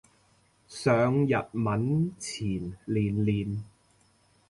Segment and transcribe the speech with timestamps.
[0.03, 0.05] 上日
[1.51, 3.63] 文前練練